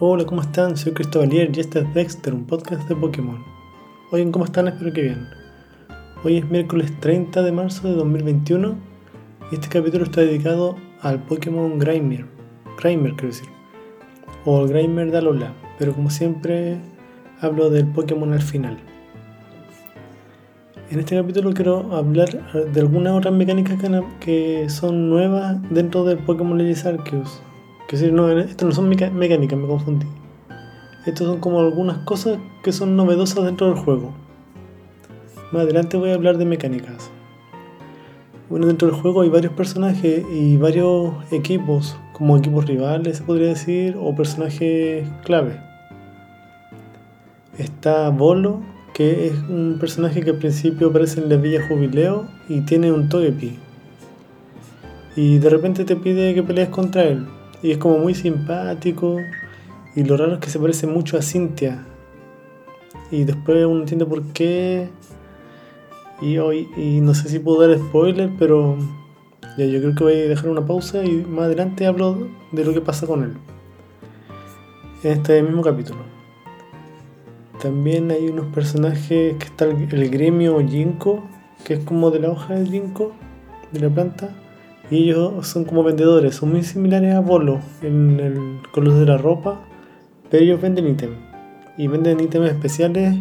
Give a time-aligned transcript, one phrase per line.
[0.00, 0.76] Hola, ¿cómo están?
[0.76, 3.44] Soy Cristóbalier y este es Dexter, un podcast de Pokémon.
[4.12, 4.68] Oigan, ¿cómo están?
[4.68, 5.26] Espero que bien.
[6.22, 8.76] Hoy es miércoles 30 de marzo de 2021
[9.50, 12.26] y este capítulo está dedicado al Pokémon Grimer.
[12.80, 13.48] Grimer, quiero decir.
[14.44, 16.78] O el Grimer de Alola, pero como siempre
[17.40, 18.78] hablo del Pokémon al final.
[20.92, 23.76] En este capítulo quiero hablar de algunas otras mecánicas
[24.20, 27.42] que son nuevas dentro del Pokémon Legends Arceus
[27.88, 30.06] que si no, esto no son mecánicas, me confundí.
[31.06, 34.12] Estos son como algunas cosas que son novedosas dentro del juego.
[35.52, 37.10] Más adelante voy a hablar de mecánicas.
[38.50, 43.48] Bueno, dentro del juego hay varios personajes y varios equipos, como equipos rivales se podría
[43.48, 45.58] decir, o personajes clave.
[47.56, 48.60] Está Bolo,
[48.92, 53.08] que es un personaje que al principio aparece en la Villa Jubileo y tiene un
[53.08, 53.58] Togepi.
[55.16, 57.26] Y de repente te pide que pelees contra él.
[57.62, 59.16] Y es como muy simpático.
[59.94, 61.84] Y lo raro es que se parece mucho a Cynthia.
[63.10, 64.88] Y después uno entiende por qué.
[66.20, 68.76] Y hoy, y no sé si puedo dar spoiler, pero
[69.56, 72.72] ya yo creo que voy a dejar una pausa y más adelante hablo de lo
[72.72, 73.32] que pasa con él.
[75.02, 76.00] En este mismo capítulo.
[77.60, 81.24] También hay unos personajes que está el, gremio Jinko,
[81.64, 83.12] que es como de la hoja del Jinko,
[83.72, 84.30] de la planta
[84.90, 89.18] y ellos son como vendedores, son muy similares a Bolo en el color de la
[89.18, 89.60] ropa,
[90.30, 91.16] pero ellos venden ítems.
[91.76, 93.14] Y venden ítems especiales.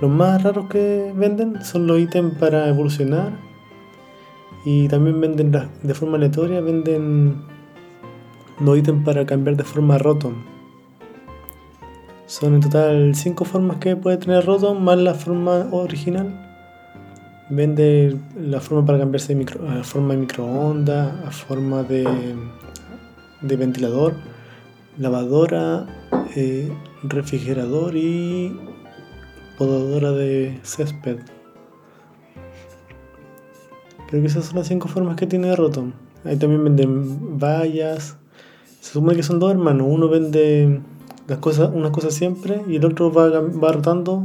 [0.00, 3.32] Los más raros que venden son los ítems para evolucionar.
[4.64, 7.42] Y también venden de forma aleatoria, venden
[8.60, 10.34] los ítems para cambiar de forma a Rotom.
[12.26, 16.53] Son en total 5 formas que puede tener Rotom, más la forma original
[17.50, 22.06] Vende la forma para cambiarse de micro, a forma de microondas, a forma de,
[23.42, 24.14] ventilador,
[24.98, 25.86] lavadora,
[26.34, 26.72] eh,
[27.02, 28.58] refrigerador y
[29.58, 31.18] podadora de césped.
[34.08, 35.92] Creo que esas son las cinco formas que tiene Rotom.
[36.24, 38.16] Ahí también venden vallas.
[38.80, 39.86] Se supone que son dos hermanos.
[39.90, 40.80] Uno vende
[41.26, 44.24] las cosas, una cosa siempre y el otro va, va rotando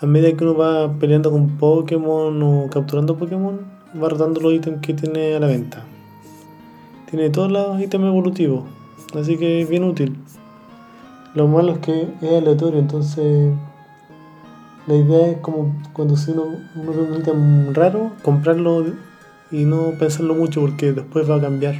[0.00, 3.60] a medida que uno va peleando con Pokémon o capturando Pokémon,
[4.00, 5.84] va rotando los ítems que tiene a la venta.
[7.10, 8.64] Tiene todos los ítems evolutivos,
[9.18, 10.16] así que es bien útil.
[11.34, 13.54] Lo malo es que es aleatorio, entonces
[14.86, 18.84] la idea es como cuando si uno, ve un ítem raro, comprarlo
[19.50, 21.74] y no pensarlo mucho porque después va a cambiar.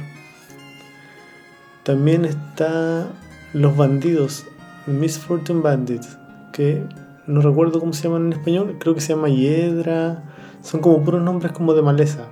[1.83, 3.07] También está
[3.53, 4.45] los bandidos,
[4.87, 6.17] Miss Fortune Bandits,
[6.51, 6.83] que
[7.27, 10.23] no recuerdo cómo se llaman en español, creo que se llama Hiedra,
[10.61, 12.25] son como puros nombres como de maleza.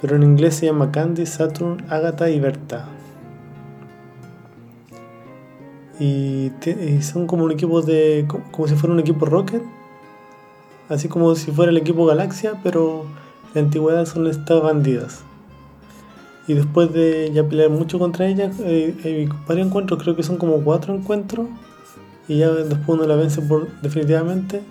[0.00, 2.88] Pero en inglés se llama Candy, Saturn, Agatha y Berta.
[6.00, 6.50] Y,
[7.02, 8.26] son como un equipo de.
[8.50, 9.62] como si fuera un equipo Rocket.
[10.88, 13.04] Así como si fuera el equipo Galaxia, pero
[13.54, 15.22] en la antigüedad son estas bandidas.
[16.48, 20.38] Y después de ya pelear mucho contra ellas, eh, hay varios encuentros, creo que son
[20.38, 21.46] como cuatro encuentros
[22.32, 24.62] y ya después uno la vence por, definitivamente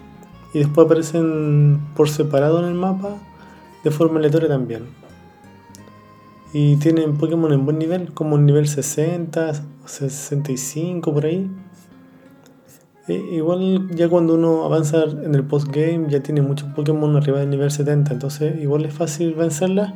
[0.54, 3.18] y después aparecen por separado en el mapa
[3.84, 4.86] de forma aleatoria también.
[6.54, 9.54] Y tienen Pokémon en buen nivel, como en nivel 60,
[9.86, 11.50] 65 por ahí.
[13.08, 17.50] E igual ya cuando uno avanza en el postgame ya tiene muchos Pokémon arriba del
[17.52, 19.94] nivel 70, entonces igual es fácil vencerlas.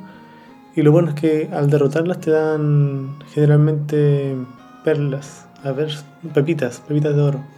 [0.75, 4.35] Y lo bueno es que al derrotarlas te dan generalmente
[4.83, 5.91] perlas, a ver,
[6.33, 7.54] pepitas, pepitas de oro.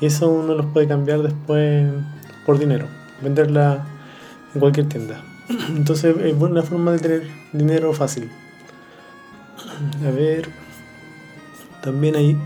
[0.00, 1.90] Y eso uno los puede cambiar después
[2.44, 2.86] por dinero,
[3.22, 3.86] venderla
[4.54, 5.22] en cualquier tienda.
[5.68, 7.22] Entonces es una forma de tener
[7.52, 8.30] dinero fácil.
[10.06, 10.48] A ver,
[11.82, 12.36] también ahí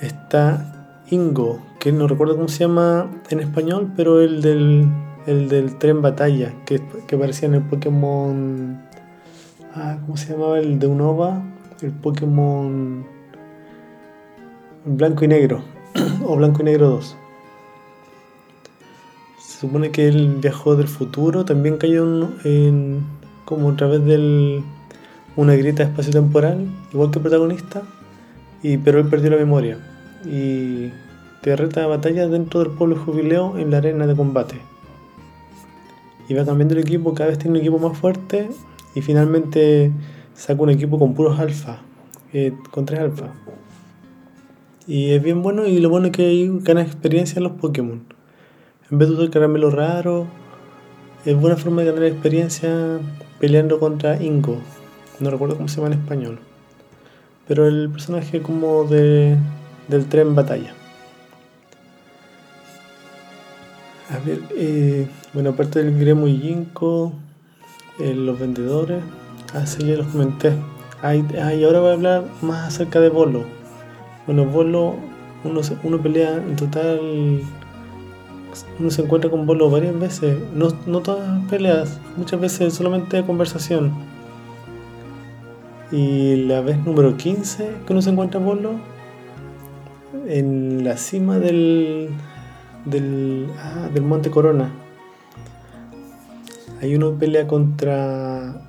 [0.00, 0.74] está
[1.10, 4.88] Ingo, que no recuerdo cómo se llama en español, pero el del,
[5.26, 8.82] el del tren batalla, que, que aparecía en el Pokémon...
[9.74, 10.58] Ah, ¿Cómo se llamaba?
[10.58, 11.42] El de Unova,
[11.82, 13.06] el Pokémon
[14.84, 15.77] blanco y negro
[16.24, 17.16] o Blanco y Negro 2.
[19.40, 23.04] Se supone que él viajó del futuro, también cayó en,
[23.44, 24.62] como a través de
[25.36, 27.82] una grieta espacio-temporal, igual que el protagonista,
[28.62, 29.78] y, pero él perdió la memoria.
[30.24, 30.90] Y
[31.42, 34.56] te reta batalla dentro del pueblo jubileo en la arena de combate.
[36.28, 38.50] Y va cambiando el equipo, cada vez tiene un equipo más fuerte
[38.94, 39.92] y finalmente
[40.34, 41.78] saca un equipo con puros alfa,
[42.32, 43.32] eh, con tres alfa.
[44.88, 48.04] Y es bien bueno y lo bueno es que hay ganas experiencia en los Pokémon.
[48.90, 50.26] En vez de usar caramelo raro,
[51.26, 52.98] es buena forma de ganar experiencia
[53.38, 54.56] peleando contra Ingo.
[55.20, 56.38] No recuerdo cómo se llama en español.
[57.46, 59.36] pero el personaje como de,
[59.88, 60.72] del tren batalla.
[64.08, 67.12] A ver, eh, bueno, aparte del Gremo y Jinko,
[67.98, 69.02] eh, los vendedores,
[69.52, 70.54] así ya los comenté.
[71.02, 73.57] y ahora voy a hablar más acerca de Bolo.
[74.28, 74.96] Bueno, Bolo,
[75.42, 77.40] uno, uno pelea en total,
[78.78, 83.90] uno se encuentra con Bolo varias veces, no, no todas peleas, muchas veces solamente conversación.
[85.90, 88.72] Y la vez número 15 que uno se encuentra Bolo,
[90.26, 92.10] en la cima del,
[92.84, 94.70] del, ah, del Monte Corona.
[96.82, 98.60] Hay uno pelea contra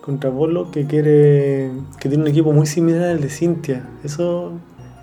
[0.00, 1.70] contra Bolo que quiere
[2.00, 3.88] que tiene un equipo muy similar al de Cintia.
[4.04, 4.52] Eso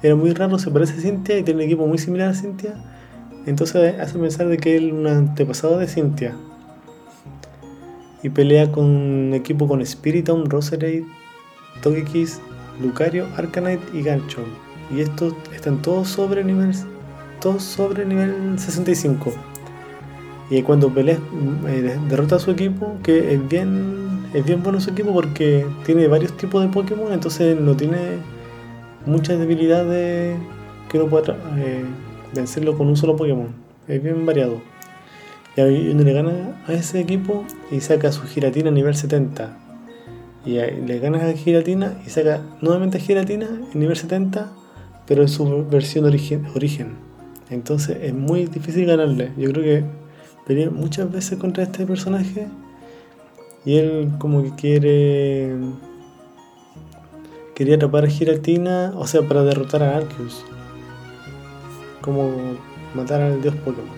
[0.01, 2.75] era muy raro, se parece a Cintia y tiene un equipo muy similar a Cintia.
[3.45, 6.35] Entonces hace pensar de que es un antepasado de Cintia.
[8.23, 11.05] Y pelea con un equipo con Spiritomb, Roserade,
[11.81, 12.41] Togekiss,
[12.81, 14.43] Lucario, Arcanite y Gancho.
[14.93, 16.73] Y estos están todos sobre nivel
[17.39, 19.33] todos sobre nivel 65.
[20.49, 21.19] Y cuando pelea,
[21.67, 26.07] eh, derrota a su equipo, que es bien, es bien bueno su equipo porque tiene
[26.07, 28.17] varios tipos de Pokémon, entonces no tiene
[29.05, 30.37] muchas debilidades
[30.89, 31.83] que uno pueda eh,
[32.33, 33.47] vencerlo con un solo Pokémon.
[33.87, 34.61] Es bien variado.
[35.55, 39.57] Y uno le gana a ese equipo y saca su Giratina nivel 70.
[40.45, 44.51] Y le ganas a Giratina y saca nuevamente Giratina en nivel 70,
[45.07, 46.95] pero en su versión origen.
[47.49, 49.31] Entonces es muy difícil ganarle.
[49.37, 49.83] Yo creo que
[50.45, 52.47] peleé muchas veces contra este personaje
[53.67, 55.57] y él como que quiere
[57.53, 60.45] quería atrapar a Giratina, o sea, para derrotar a Arceus.
[61.99, 62.31] Como
[62.95, 63.97] matar al dios Pokémon.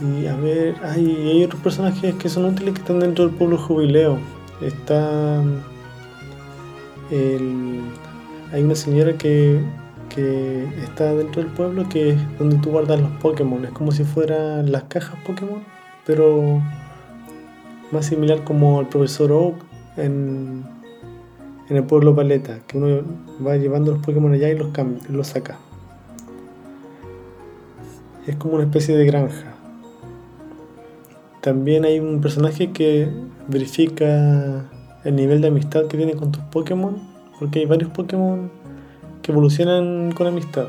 [0.00, 3.58] Y a ver, hay, hay otros personajes que son útiles que están dentro del pueblo
[3.58, 4.18] jubileo.
[4.60, 5.42] Está.
[8.52, 9.60] hay una señora que
[10.14, 13.64] que está dentro del pueblo que es donde tú guardas los Pokémon.
[13.64, 15.64] Es como si fueran las cajas Pokémon,
[16.06, 16.60] pero
[17.90, 19.56] más similar como el profesor Oak
[19.96, 20.64] en,
[21.68, 23.02] en el pueblo Paleta, que uno
[23.44, 24.68] va llevando los Pokémon allá y los,
[25.08, 25.58] los saca.
[28.26, 29.54] Es como una especie de granja.
[31.40, 33.08] También hay un personaje que
[33.48, 34.64] verifica
[35.04, 36.96] el nivel de amistad que tiene con tus Pokémon,
[37.38, 38.50] porque hay varios Pokémon
[39.22, 40.66] que evolucionan con amistad.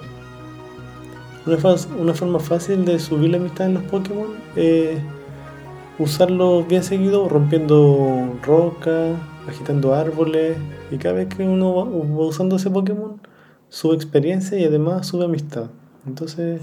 [1.45, 4.97] Una, forma fácil de subir la amistad en los Pokémon es
[6.03, 9.17] usarlos bien seguido, rompiendo rocas,
[9.47, 10.57] agitando árboles,
[10.91, 11.83] y cada vez que uno va,
[12.25, 13.19] usando ese Pokémon,
[13.69, 15.69] sube experiencia y además sube amistad.
[16.05, 16.61] Entonces,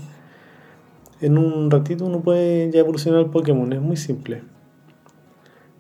[1.21, 4.43] en un ratito uno puede ya evolucionar el Pokémon, es muy simple.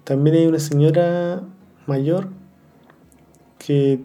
[0.05, 1.43] También hay una señora
[1.87, 2.29] mayor
[3.59, 4.01] que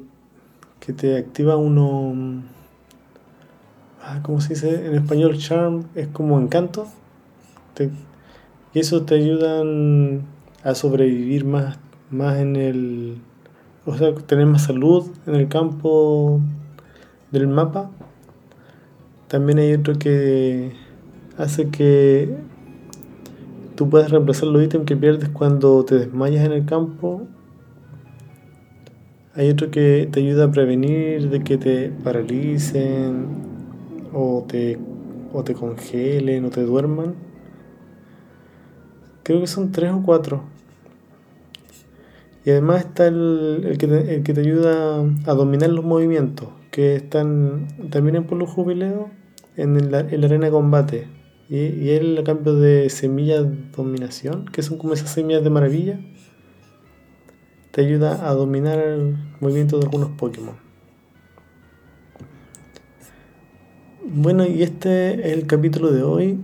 [0.85, 2.43] que te activa uno...
[4.03, 4.85] Ah, ¿Cómo se dice?
[4.85, 6.87] En español, charm es como encanto.
[8.75, 10.21] Y eso te ayudan
[10.63, 11.79] a sobrevivir más,
[12.11, 13.17] más en el...
[13.87, 16.39] O sea, tener más salud en el campo
[17.31, 17.89] del mapa.
[19.27, 20.73] También hay otro que
[21.37, 22.37] hace que
[23.75, 27.27] tú puedas reemplazar los ítems que pierdes cuando te desmayas en el campo
[29.37, 33.25] hay otro que te ayuda a prevenir de que te paralicen
[34.13, 34.79] o te,
[35.33, 37.15] o te congelen o te duerman.
[39.25, 40.43] Creo que son tres o cuatro.
[42.45, 46.95] Y además está el, que, te, el que te ayuda a dominar los movimientos, que
[46.95, 49.09] están también en Polo Jubileo,
[49.57, 51.07] en la, en la arena de combate.
[51.49, 55.99] Y, y él a cambio de semillas dominación, que son como esas semillas de maravilla
[57.75, 60.55] te ayuda a dominar el movimiento de algunos Pokémon.
[64.05, 66.39] Bueno, y este es el capítulo de hoy.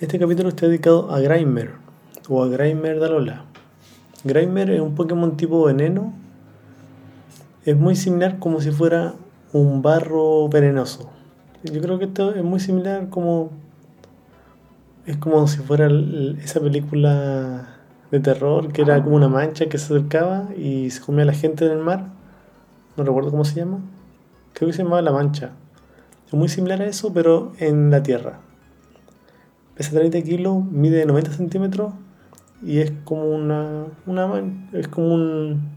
[0.00, 1.72] Este capítulo está dedicado a Grimer
[2.26, 3.44] o a Grimer Dalola.
[4.24, 6.14] Grimer es un Pokémon tipo veneno.
[7.66, 9.12] Es muy similar como si fuera
[9.52, 11.10] un barro venenoso.
[11.64, 13.50] Yo creo que esto es muy similar como.
[15.04, 15.90] Es como si fuera
[16.42, 17.76] esa película
[18.10, 21.34] de terror, que era como una mancha que se acercaba y se comía a la
[21.34, 22.06] gente en el mar.
[22.96, 23.80] No recuerdo cómo se llama.
[24.54, 25.50] Creo que se llamaba La Mancha.
[26.26, 28.40] Es muy similar a eso, pero en la tierra.
[29.80, 31.94] Pesa 30 kilos, mide 90 centímetros
[32.62, 34.28] y es como una, una
[34.74, 35.70] es como un,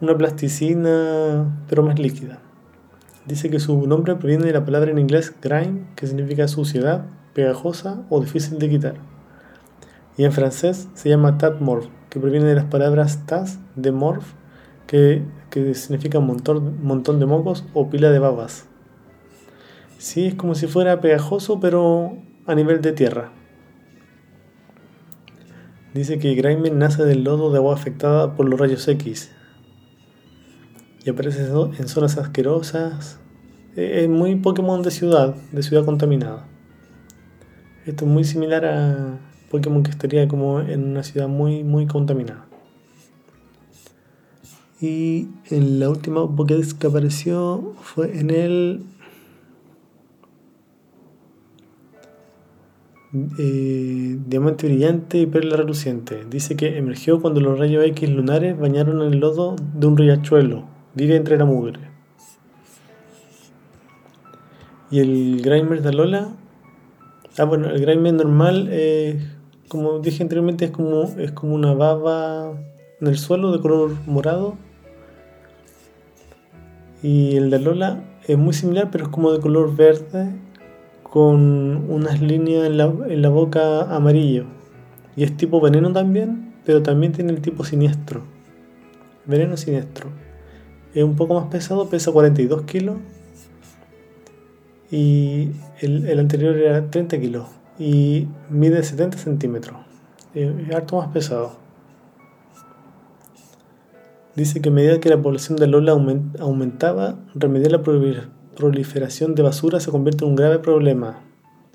[0.00, 2.38] una plasticina, pero más líquida.
[3.26, 8.04] Dice que su nombre proviene de la palabra en inglés grime, que significa suciedad, pegajosa
[8.10, 8.94] o difícil de quitar
[10.16, 14.34] y en francés se llama Tatmorph, que proviene de las palabras tas de morph,
[14.86, 18.66] que, que significa montón, montón de mocos o pila de babas.
[19.98, 23.32] Sí, es como si fuera pegajoso, pero a nivel de tierra.
[25.94, 29.32] Dice que Grimer nace del lodo de agua afectada por los rayos X
[31.04, 33.18] y aparece en zonas asquerosas.
[33.76, 36.46] Es muy Pokémon de ciudad, de ciudad contaminada.
[37.86, 39.18] Esto es muy similar a
[39.50, 42.46] Pokémon que estaría como en una ciudad muy, muy contaminada.
[44.80, 48.84] Y en la última Pokédex que apareció fue en el
[53.12, 56.24] Eh, diamante brillante y perla reluciente.
[56.30, 60.64] Dice que emergió cuando los rayos X lunares bañaron el lodo de un riachuelo.
[60.94, 61.80] Vive entre la mugre.
[64.92, 66.28] Y el Grimer de Alola.
[67.36, 69.20] Ah, bueno, el Grimer normal, eh,
[69.68, 72.52] como dije anteriormente, es como, es como una baba
[73.00, 74.56] en el suelo de color morado.
[77.02, 80.32] Y el de Alola es muy similar, pero es como de color verde
[81.10, 84.44] con unas líneas en la, en la boca amarillo.
[85.16, 88.22] Y es tipo veneno también, pero también tiene el tipo siniestro.
[89.26, 90.08] Veneno siniestro.
[90.94, 92.96] Es un poco más pesado, pesa 42 kilos.
[94.90, 95.50] Y
[95.80, 97.48] el, el anterior era 30 kilos.
[97.78, 99.76] Y mide 70 centímetros.
[100.34, 101.58] Es harto más pesado.
[104.36, 105.92] Dice que a medida que la población de Lola
[106.38, 107.82] aumentaba, remediar la
[108.60, 111.18] proliferación de basura se convierte en un grave problema.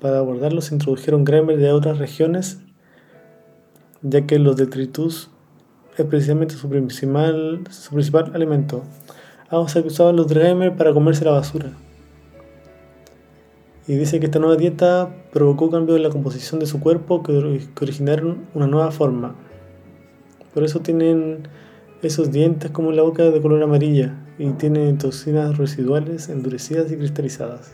[0.00, 2.60] Para abordarlo se introdujeron Grimer de otras regiones,
[4.02, 5.30] ya que los detritus
[5.98, 8.82] es precisamente su principal, su principal alimento.
[9.50, 11.72] Ah, o sea que usaban los Grimer para comerse la basura.
[13.88, 17.60] Y dice que esta nueva dieta provocó cambios en la composición de su cuerpo que
[17.80, 19.36] originaron una nueva forma.
[20.52, 21.48] Por eso tienen
[22.06, 27.72] esos dientes como la boca de color amarilla y tiene toxinas residuales endurecidas y cristalizadas.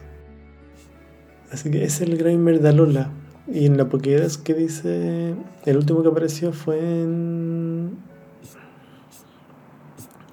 [1.50, 3.10] Así que es el Grimer de Alola.
[3.46, 5.34] Y en la Pokédex que dice,
[5.66, 7.98] el último que apareció fue en...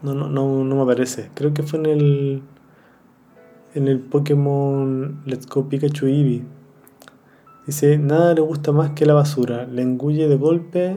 [0.02, 1.30] No, no, no, no me aparece.
[1.34, 2.42] Creo que fue en el...
[3.76, 6.44] En el Pokémon Let's Go Pikachu Eevee.
[7.68, 9.66] Dice, nada le gusta más que la basura.
[9.66, 10.96] Le engulle de golpe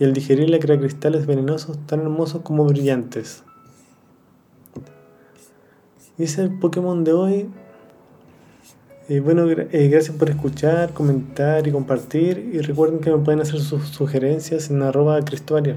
[0.00, 3.44] y al digerirla crea cristales venenosos tan hermosos como brillantes.
[6.18, 7.50] Y ese es el Pokémon de hoy.
[9.10, 12.50] Eh, bueno, eh, gracias por escuchar, comentar y compartir.
[12.52, 15.76] Y recuerden que me pueden hacer sus sugerencias en arroba cristuaria.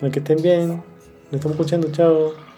[0.00, 0.82] Para que estén bien.
[1.30, 1.92] Nos estamos escuchando.
[1.92, 2.49] Chao.